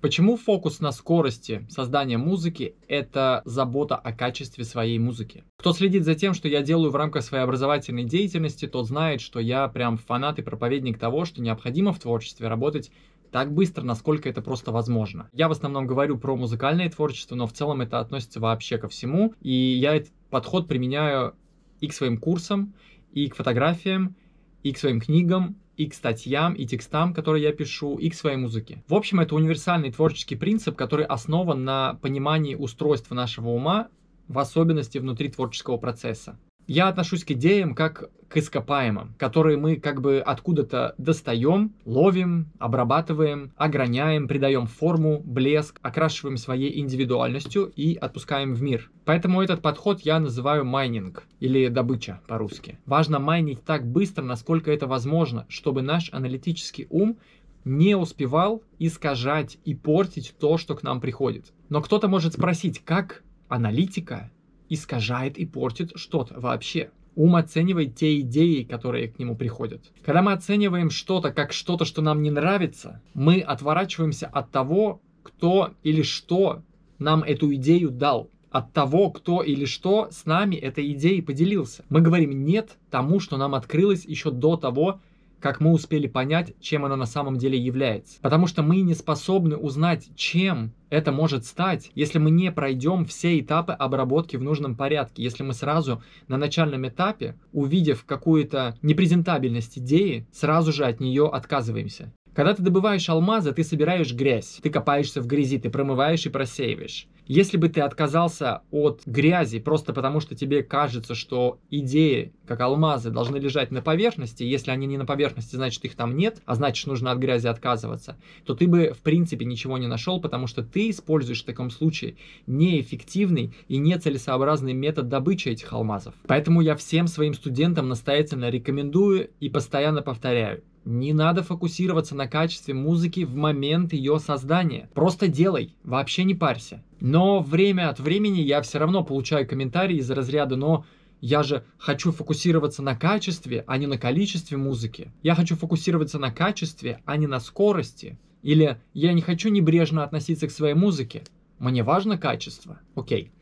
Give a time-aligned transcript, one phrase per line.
[0.00, 5.44] Почему фокус на скорости создания музыки– это забота о качестве своей музыки?
[5.56, 9.40] Кто следит за тем, что я делаю в рамках своей образовательной деятельности, тот знает, что
[9.40, 12.90] я прям фанат и проповедник того, что необходимо в творчестве работать
[13.30, 15.28] так быстро, насколько это просто возможно.
[15.32, 19.34] Я в основном говорю про музыкальное творчество, но в целом это относится вообще ко всему.
[19.40, 21.34] И я этот подход применяю
[21.80, 22.74] и к своим курсам,
[23.12, 24.14] и к фотографиям,
[24.62, 28.36] и к своим книгам, и к статьям, и текстам, которые я пишу, и к своей
[28.36, 28.82] музыке.
[28.88, 33.88] В общем, это универсальный творческий принцип, который основан на понимании устройства нашего ума,
[34.28, 36.38] в особенности внутри творческого процесса.
[36.66, 43.52] Я отношусь к идеям как к ископаемым, которые мы как бы откуда-то достаем, ловим, обрабатываем,
[43.56, 48.90] ограняем, придаем форму, блеск, окрашиваем своей индивидуальностью и отпускаем в мир.
[49.04, 52.80] Поэтому этот подход я называю майнинг или добыча по-русски.
[52.84, 57.18] Важно майнить так быстро, насколько это возможно, чтобы наш аналитический ум
[57.64, 61.52] не успевал искажать и портить то, что к нам приходит.
[61.68, 64.30] Но кто-то может спросить, как аналитика
[64.68, 66.90] искажает и портит что-то вообще.
[67.14, 69.82] Ум оценивает те идеи, которые к нему приходят.
[70.04, 75.70] Когда мы оцениваем что-то как что-то, что нам не нравится, мы отворачиваемся от того, кто
[75.82, 76.62] или что
[76.98, 81.84] нам эту идею дал от того, кто или что с нами этой идеей поделился.
[81.88, 85.00] Мы говорим нет тому, что нам открылось еще до того,
[85.46, 88.18] как мы успели понять, чем она на самом деле является.
[88.20, 93.38] Потому что мы не способны узнать, чем это может стать, если мы не пройдем все
[93.38, 100.26] этапы обработки в нужном порядке, если мы сразу на начальном этапе, увидев какую-то непрезентабельность идеи,
[100.32, 102.12] сразу же от нее отказываемся.
[102.34, 107.06] Когда ты добываешь алмазы, ты собираешь грязь, ты копаешься в грязи, ты промываешь и просеиваешь.
[107.26, 113.10] Если бы ты отказался от грязи просто потому, что тебе кажется, что идеи, как алмазы,
[113.10, 116.86] должны лежать на поверхности, если они не на поверхности, значит их там нет, а значит
[116.86, 120.90] нужно от грязи отказываться, то ты бы в принципе ничего не нашел, потому что ты
[120.90, 122.16] используешь в таком случае
[122.46, 126.14] неэффективный и нецелесообразный метод добычи этих алмазов.
[126.28, 130.62] Поэтому я всем своим студентам настоятельно рекомендую и постоянно повторяю.
[130.86, 134.88] Не надо фокусироваться на качестве музыки в момент ее создания.
[134.94, 136.80] Просто делай, вообще не парься.
[137.00, 140.84] Но время от времени я все равно получаю комментарии из разряда «но
[141.20, 145.10] я же хочу фокусироваться на качестве, а не на количестве музыки.
[145.24, 148.16] Я хочу фокусироваться на качестве, а не на скорости.
[148.44, 151.24] Или я не хочу небрежно относиться к своей музыке.
[151.58, 152.78] Мне важно качество.
[152.94, 153.32] Окей.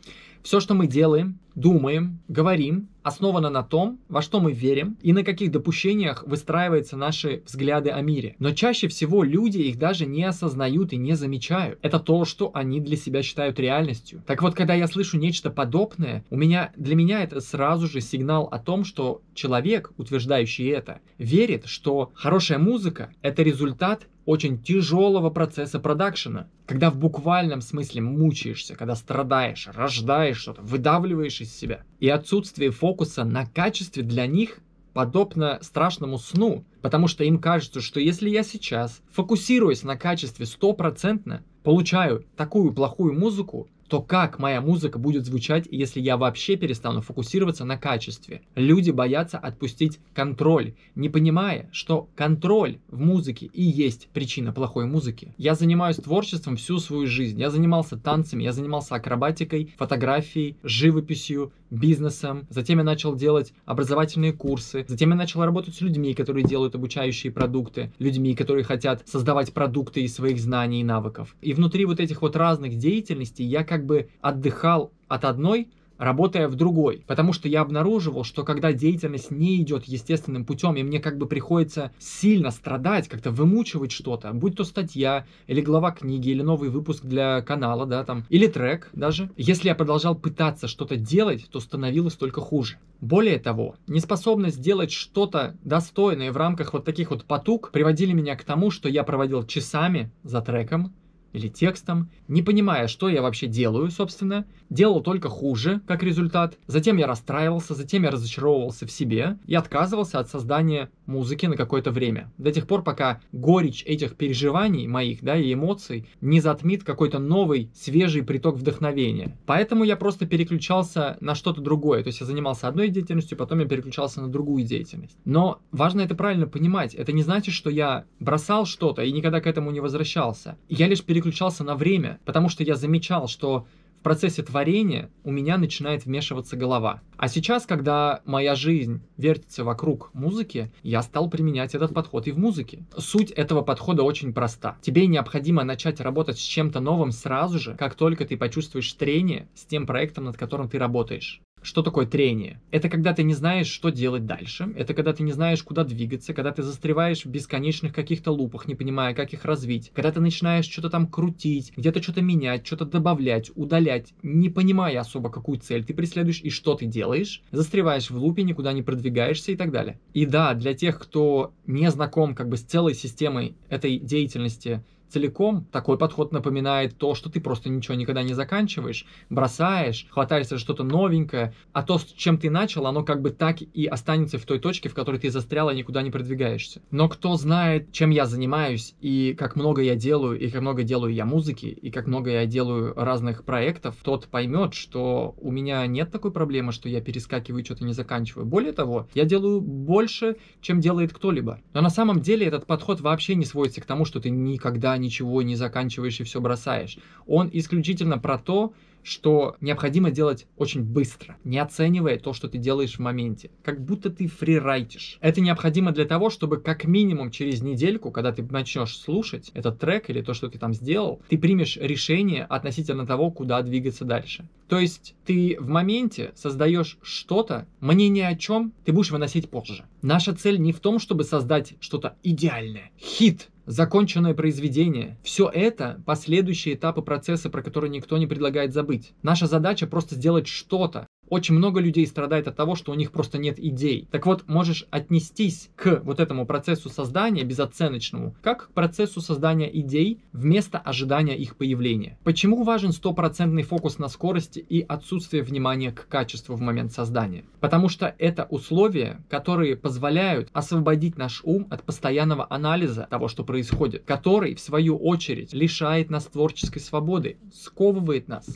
[0.44, 5.24] Все, что мы делаем, думаем, говорим, основано на том, во что мы верим и на
[5.24, 8.36] каких допущениях выстраиваются наши взгляды о мире.
[8.38, 11.78] Но чаще всего люди их даже не осознают и не замечают.
[11.80, 14.22] Это то, что они для себя считают реальностью.
[14.26, 18.44] Так вот, когда я слышу нечто подобное, у меня, для меня это сразу же сигнал
[18.52, 25.78] о том, что человек, утверждающий это, верит, что хорошая музыка— это результат очень тяжелого процесса
[25.78, 31.82] продакшена, когда в буквальном смысле мучаешься, когда страдаешь, рождаешь что-то, выдавливаешь из себя.
[32.00, 34.60] И отсутствие фокуса на качестве для них
[34.94, 41.42] подобно страшному сну, потому что им кажется, что если я сейчас фокусируюсь на качестве стопроцентно,
[41.64, 47.64] получаю такую плохую музыку, то как моя музыка будет звучать, если я вообще перестану фокусироваться
[47.64, 48.42] на качестве?
[48.56, 55.32] Люди боятся отпустить контроль, не понимая, что контроль в музыке и есть причина плохой музыки.
[55.38, 57.38] Я занимаюсь творчеством всю свою жизнь.
[57.38, 62.46] Я занимался танцами, я занимался акробатикой, фотографией, живописью, бизнесом.
[62.50, 64.84] Затем я начал делать образовательные курсы.
[64.88, 67.92] Затем я начал работать с людьми, которые делают обучающие продукты.
[67.98, 71.36] Людьми, которые хотят создавать продукты из своих знаний и навыков.
[71.40, 75.68] И внутри вот этих вот разных деятельностей я как бы отдыхал от одной,
[76.04, 77.04] работая в другой.
[77.06, 81.26] Потому что я обнаруживал, что когда деятельность не идет естественным путем, и мне как бы
[81.26, 87.04] приходится сильно страдать, как-то вымучивать что-то, будь то статья, или глава книги, или новый выпуск
[87.04, 89.30] для канала, да, там, или трек даже.
[89.36, 92.76] Если я продолжал пытаться что-то делать, то становилось только хуже.
[93.00, 98.44] Более того, неспособность делать что-то достойное в рамках вот таких вот потуг приводили меня к
[98.44, 100.94] тому, что я проводил часами за треком,
[101.34, 106.58] или текстом, не понимая, что я вообще делаю, собственно, делал только хуже, как результат.
[106.66, 111.92] Затем я расстраивался, затем я разочаровывался в себе и отказывался от создания музыки на какое-то
[111.92, 112.32] время.
[112.38, 117.70] До тех пор, пока горечь этих переживаний моих, да, и эмоций не затмит какой-то новый,
[117.74, 119.38] свежий приток вдохновения.
[119.46, 122.02] Поэтому я просто переключался на что-то другое.
[122.02, 125.16] То есть я занимался одной деятельностью, потом я переключался на другую деятельность.
[125.24, 126.94] Но важно это правильно понимать.
[126.94, 130.56] Это не значит, что я бросал что-то и никогда к этому не возвращался.
[130.68, 133.66] Я лишь переключался на время, потому что я замечал, что
[134.04, 137.02] процессе творения у меня начинает вмешиваться голова.
[137.16, 142.38] А сейчас, когда моя жизнь вертится вокруг музыки, я стал применять этот подход и в
[142.38, 142.84] музыке.
[142.96, 144.76] Суть этого подхода очень проста.
[144.80, 149.64] Тебе необходимо начать работать с чем-то новым сразу же, как только ты почувствуешь трение с
[149.64, 151.40] тем проектом, над которым ты работаешь.
[151.64, 152.60] Что такое трение?
[152.70, 154.70] Это когда ты не знаешь, что делать дальше.
[154.76, 158.74] Это когда ты не знаешь, куда двигаться, когда ты застреваешь в бесконечных каких-то лупах, не
[158.74, 159.90] понимая, как их развить.
[159.94, 165.30] Когда ты начинаешь что-то там крутить, где-то что-то менять, что-то добавлять, удалять, не понимая особо,
[165.30, 167.42] какую цель ты преследуешь и что ты делаешь.
[167.50, 169.98] Застреваешь в лупе, никуда не продвигаешься и так далее.
[170.12, 174.84] И да, для тех, кто не знаком как бы с целой системой этой деятельности,
[175.14, 180.60] целиком, такой подход напоминает то, что ты просто ничего никогда не заканчиваешь, бросаешь, хватаешься за
[180.60, 184.44] что-то новенькое, а то, с чем ты начал, оно как бы так и останется в
[184.44, 186.82] той точке, в которой ты застрял и никуда не продвигаешься.
[186.90, 191.14] Но кто знает, чем я занимаюсь, и как много я делаю, и как много делаю
[191.14, 196.10] я музыки, и как много я делаю разных проектов, тот поймет, что у меня нет
[196.10, 198.46] такой проблемы, что я перескакиваю что-то не заканчиваю.
[198.46, 201.60] Более того, я делаю больше, чем делает кто-либо.
[201.72, 205.03] Но на самом деле этот подход вообще не сводится к тому, что ты никогда не
[205.04, 206.98] ничего не заканчиваешь и все бросаешь.
[207.26, 208.74] Он исключительно про то,
[209.04, 213.50] что необходимо делать очень быстро, не оценивая то, что ты делаешь в моменте.
[213.62, 215.18] Как будто ты фрирайтишь.
[215.20, 220.10] Это необходимо для того, чтобы как минимум через недельку, когда ты начнешь слушать этот трек
[220.10, 224.48] или то, что ты там сделал, ты примешь решение относительно того, куда двигаться дальше.
[224.68, 229.84] То есть ты в моменте создаешь что-то, мнение о чем ты будешь выносить позже.
[230.00, 235.18] Наша цель не в том, чтобы создать что-то идеальное, хит, законченное произведение.
[235.22, 239.12] Все это последующие этапы процесса, про которые никто не предлагает забыть.
[239.22, 243.38] Наша задача просто сделать что-то, очень много людей страдает от того, что у них просто
[243.38, 244.08] нет идей.
[244.10, 250.20] Так вот, можешь отнестись к вот этому процессу создания безоценочному, как к процессу создания идей
[250.32, 252.18] вместо ожидания их появления.
[252.24, 257.44] Почему важен стопроцентный фокус на скорости и отсутствие внимания к качеству в момент создания?
[257.60, 264.04] Потому что это условия, которые позволяют освободить наш ум от постоянного анализа того, что происходит,
[264.04, 268.46] который, в свою очередь, лишает нас творческой свободы, сковывает нас.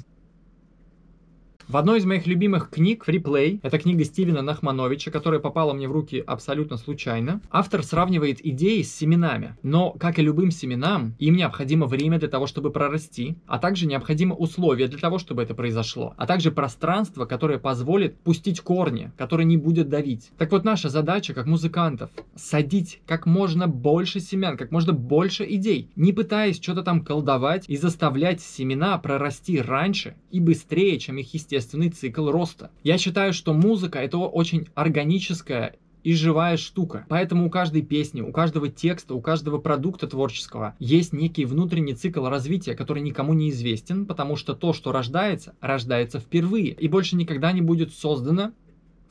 [1.69, 5.93] В одной из моих любимых книг «Фриплей», это книга Стивена Нахмановича, которая попала мне в
[5.93, 9.55] руки абсолютно случайно, автор сравнивает идеи с семенами.
[9.62, 14.35] Но, как и любым семенам, им необходимо время для того, чтобы прорасти, а также необходимо
[14.35, 19.59] условия для того, чтобы это произошло, а также пространство, которое позволит пустить корни, которое не
[19.59, 20.31] будет давить.
[20.38, 25.91] Так вот, наша задача, как музыкантов, садить как можно больше семян, как можно больше идей,
[25.97, 31.57] не пытаясь что-то там колдовать и заставлять семена прорасти раньше и быстрее, чем их естественно
[31.58, 32.70] естественный цикл роста.
[32.84, 35.75] Я считаю, что музыка это очень органическая
[36.05, 37.05] и живая штука.
[37.08, 42.26] Поэтому у каждой песни, у каждого текста, у каждого продукта творческого есть некий внутренний цикл
[42.26, 47.52] развития, который никому не известен, потому что то, что рождается, рождается впервые и больше никогда
[47.52, 48.52] не будет создано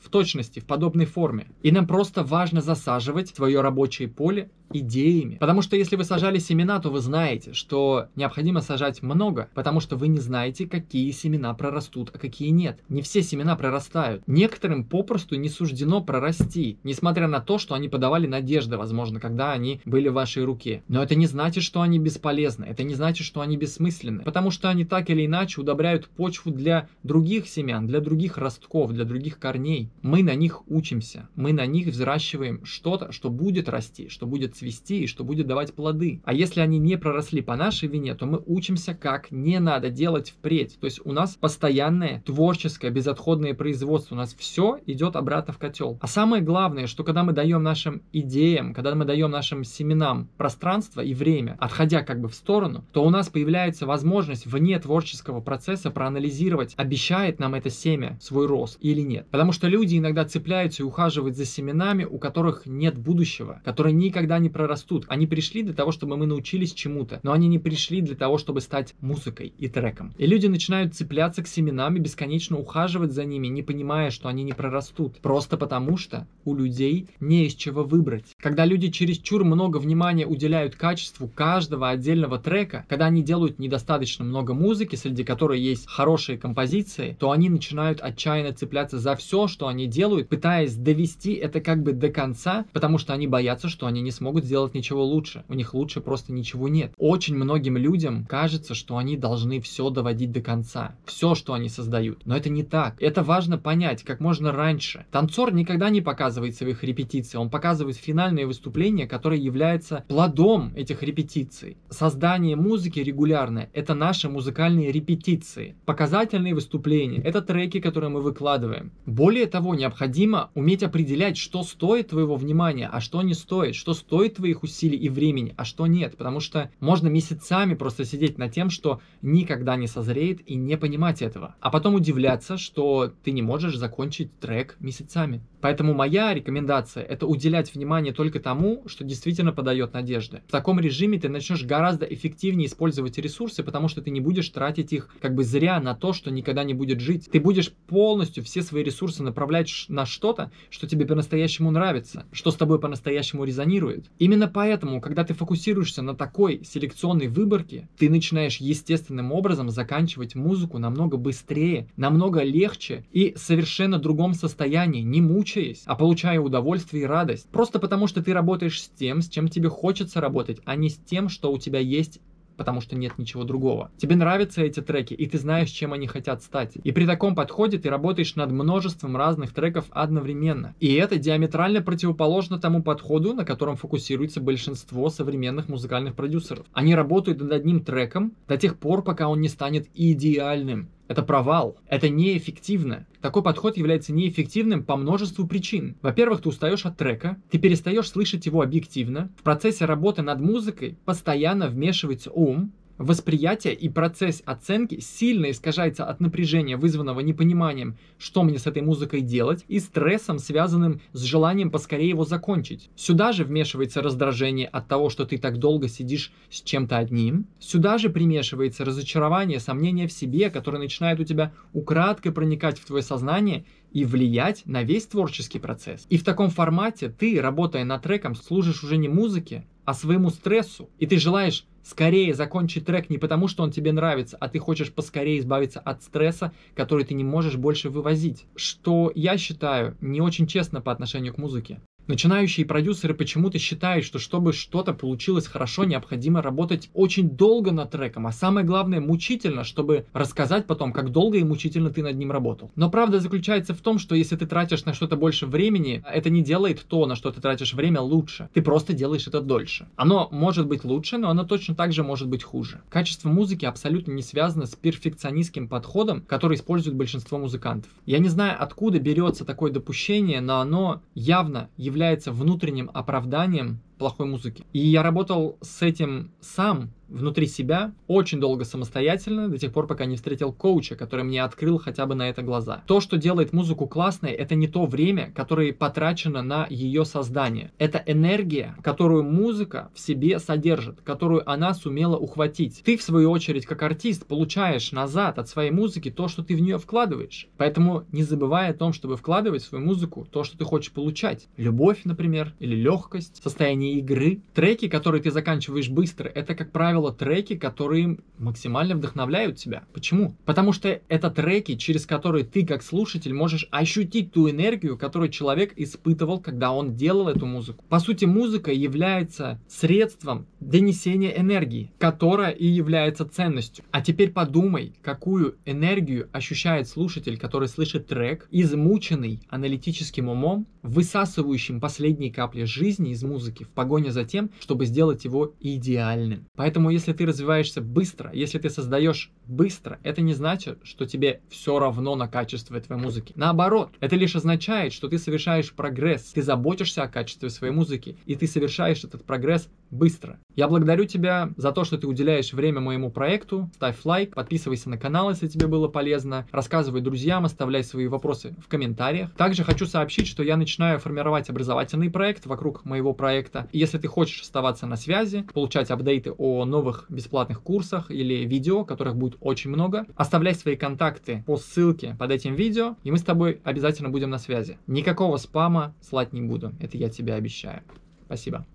[0.00, 1.48] в точности, в подобной форме.
[1.62, 5.36] И нам просто важно засаживать свое рабочее поле идеями.
[5.36, 9.96] Потому что если вы сажали семена, то вы знаете, что необходимо сажать много, потому что
[9.96, 12.80] вы не знаете, какие семена прорастут, а какие нет.
[12.88, 14.22] Не все семена прорастают.
[14.26, 19.80] Некоторым попросту не суждено прорасти, несмотря на то, что они подавали надежды, возможно, когда они
[19.84, 20.82] были в вашей руке.
[20.88, 24.68] Но это не значит, что они бесполезны, это не значит, что они бессмысленны, потому что
[24.68, 29.90] они так или иначе удобряют почву для других семян, для других ростков, для других корней.
[30.02, 35.04] Мы на них учимся, мы на них взращиваем что-то, что будет расти, что будет цвести
[35.04, 36.20] и что будет давать плоды.
[36.24, 40.30] А если они не проросли по нашей вине, то мы учимся, как не надо делать
[40.30, 40.78] впредь.
[40.80, 44.14] То есть у нас постоянное творческое безотходное производство.
[44.14, 45.98] У нас все идет обратно в котел.
[46.00, 51.00] А самое главное, что когда мы даем нашим идеям, когда мы даем нашим семенам пространство
[51.00, 55.90] и время, отходя как бы в сторону, то у нас появляется возможность вне творческого процесса
[55.90, 59.26] проанализировать, обещает нам это семя свой рост или нет.
[59.30, 64.38] Потому что люди иногда цепляются и ухаживают за семенами, у которых нет будущего, которые никогда
[64.38, 65.04] не не прорастут.
[65.08, 68.62] Они пришли для того, чтобы мы научились чему-то, но они не пришли для того, чтобы
[68.62, 70.14] стать музыкой и треком.
[70.16, 74.42] И люди начинают цепляться к семенам и бесконечно ухаживать за ними, не понимая, что они
[74.42, 75.18] не прорастут.
[75.20, 78.24] Просто потому что у людей не из чего выбрать.
[78.40, 84.54] Когда люди чересчур много внимания уделяют качеству каждого отдельного трека, когда они делают недостаточно много
[84.54, 89.86] музыки, среди которой есть хорошие композиции, то они начинают отчаянно цепляться за все, что они
[89.86, 94.10] делают, пытаясь довести это как бы до конца, потому что они боятся, что они не
[94.10, 95.44] смогут могут сделать ничего лучше.
[95.48, 96.92] У них лучше просто ничего нет.
[96.96, 100.94] Очень многим людям кажется, что они должны все доводить до конца.
[101.06, 102.24] Все, что они создают.
[102.24, 102.94] Но это не так.
[103.00, 105.06] Это важно понять как можно раньше.
[105.10, 107.40] Танцор никогда не показывает своих репетиций.
[107.40, 111.76] Он показывает финальное выступление, которое является плодом этих репетиций.
[111.90, 115.74] Создание музыки регулярное– это наши музыкальные репетиции.
[115.84, 118.92] Показательные выступления– это треки, которые мы выкладываем.
[119.04, 124.27] Более того, необходимо уметь определять, что стоит твоего внимания, а что не стоит, что стоит
[124.28, 126.16] твоих усилий и времени, а что нет.
[126.16, 131.22] Потому что можно месяцами просто сидеть над тем, что никогда не созреет и не понимать
[131.22, 131.54] этого.
[131.60, 135.40] А потом удивляться, что ты не можешь закончить трек месяцами.
[135.60, 140.42] Поэтому моя рекомендация– это уделять внимание только тому, что действительно подает надежды.
[140.46, 144.92] В таком режиме ты начнешь гораздо эффективнее использовать ресурсы, потому что ты не будешь тратить
[144.92, 147.28] их как бы зря на то, что никогда не будет жить.
[147.30, 152.54] Ты будешь полностью все свои ресурсы направлять на что-то, что тебе по-настоящему нравится, что с
[152.54, 154.06] тобой по-настоящему резонирует.
[154.18, 160.78] Именно поэтому, когда ты фокусируешься на такой селекционной выборке, ты начинаешь естественным образом заканчивать музыку
[160.78, 167.06] намного быстрее, намного легче и совершенно другом состоянии, не мучаясь мучаясь, а получая удовольствие и
[167.06, 167.48] радость.
[167.50, 170.96] Просто потому, что ты работаешь с тем, с чем тебе хочется работать, а не с
[170.96, 172.20] тем, что у тебя есть
[172.56, 173.92] потому что нет ничего другого.
[173.98, 176.72] Тебе нравятся эти треки, и ты знаешь, чем они хотят стать.
[176.82, 180.74] И при таком подходе ты работаешь над множеством разных треков одновременно.
[180.80, 186.66] И это диаметрально противоположно тому подходу, на котором фокусируется большинство современных музыкальных продюсеров.
[186.72, 190.88] Они работают над одним треком до тех пор, пока он не станет идеальным.
[191.08, 191.78] Это провал.
[191.88, 193.06] Это неэффективно.
[193.22, 195.96] Такой подход является неэффективным по множеству причин.
[196.02, 199.30] Во-первых, ты устаешь от трека, ты перестаешь слышать его объективно.
[199.38, 206.18] В процессе работы над музыкой постоянно вмешивается ум, Восприятие и процесс оценки сильно искажается от
[206.18, 212.08] напряжения, вызванного непониманием, что мне с этой музыкой делать, и стрессом, связанным с желанием поскорее
[212.08, 212.90] его закончить.
[212.96, 217.46] Сюда же вмешивается раздражение от того, что ты так долго сидишь с чем-то одним.
[217.60, 223.04] Сюда же примешивается разочарование, сомнение в себе, которое начинает у тебя украдкой проникать в твое
[223.04, 226.04] сознание и влиять на весь творческий процесс.
[226.10, 230.90] И в таком формате ты, работая над треком, служишь уже не музыке, а своему стрессу.
[230.98, 234.92] И ты желаешь скорее закончить трек не потому, что он тебе нравится, а ты хочешь
[234.92, 238.44] поскорее избавиться от стресса, который ты не можешь больше вывозить.
[238.56, 241.80] Что я считаю не очень честно по отношению к музыке.
[242.08, 248.26] Начинающие продюсеры почему-то считают, что чтобы что-то получилось хорошо, необходимо работать очень долго над треком,
[248.26, 252.70] а самое главное мучительно, чтобы рассказать потом, как долго и мучительно ты над ним работал.
[252.76, 256.40] Но правда заключается в том, что если ты тратишь на что-то больше времени, это не
[256.40, 258.48] делает то, на что ты тратишь время, лучше.
[258.54, 259.86] Ты просто делаешь это дольше.
[259.96, 262.80] Оно может быть лучше, но оно точно так же может быть хуже.
[262.88, 267.90] Качество музыки абсолютно не связано с перфекционистским подходом, который использует большинство музыкантов.
[268.06, 274.26] Я не знаю, откуда берется такое допущение, но оно явно является является внутренним оправданием плохой
[274.26, 274.64] музыки.
[274.72, 280.04] И я работал с этим сам, внутри себя очень долго самостоятельно, до тех пор, пока
[280.04, 282.82] не встретил коуча, который мне открыл хотя бы на это глаза.
[282.86, 287.72] То, что делает музыку классной, это не то время, которое потрачено на ее создание.
[287.78, 292.82] Это энергия, которую музыка в себе содержит, которую она сумела ухватить.
[292.84, 296.60] Ты, в свою очередь, как артист, получаешь назад от своей музыки то, что ты в
[296.60, 297.48] нее вкладываешь.
[297.56, 301.48] Поэтому не забывай о том, чтобы вкладывать в свою музыку то, что ты хочешь получать.
[301.56, 304.40] Любовь, например, или легкость, состояние игры.
[304.54, 309.84] Треки, которые ты заканчиваешь быстро, это, как правило, треки, которые максимально вдохновляют тебя.
[309.92, 310.34] Почему?
[310.44, 315.72] Потому что это треки, через которые ты, как слушатель, можешь ощутить ту энергию, которую человек
[315.76, 317.84] испытывал, когда он делал эту музыку.
[317.88, 323.84] По сути, музыка является средством донесения энергии, которая и является ценностью.
[323.90, 332.32] А теперь подумай, какую энергию ощущает слушатель, который слышит трек, измученный аналитическим умом, высасывающим последние
[332.32, 336.48] капли жизни из музыки в погоне за тем, чтобы сделать его идеальным.
[336.56, 341.78] Поэтому если ты развиваешься быстро, если ты создаешь быстро, это не значит, что тебе все
[341.78, 343.34] равно на качество твоей музыки.
[343.36, 348.34] Наоборот, это лишь означает, что ты совершаешь прогресс, ты заботишься о качестве своей музыки, и
[348.34, 350.38] ты совершаешь этот прогресс быстро.
[350.54, 353.70] Я благодарю тебя за то, что ты уделяешь время моему проекту.
[353.74, 356.46] Ставь лайк, подписывайся на канал, если тебе было полезно.
[356.50, 359.32] Рассказывай друзьям, оставляй свои вопросы в комментариях.
[359.34, 363.68] Также хочу сообщить, что я начинаю формировать образовательный проект вокруг моего проекта.
[363.72, 369.16] Если ты хочешь оставаться на связи, получать апдейты о новых бесплатных курсах или видео, которых
[369.16, 373.60] будет очень много, оставляй свои контакты по ссылке под этим видео, и мы с тобой
[373.64, 374.78] обязательно будем на связи.
[374.86, 377.82] Никакого спама слать не буду, это я тебе обещаю.
[378.26, 378.66] Спасибо.